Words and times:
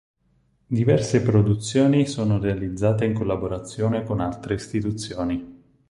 Diverse 0.65 1.21
produzioni 1.21 2.07
sono 2.07 2.39
realizzate 2.39 3.05
in 3.05 3.13
collaborazione 3.13 4.03
con 4.03 4.19
altre 4.19 4.55
istituzioni. 4.55 5.59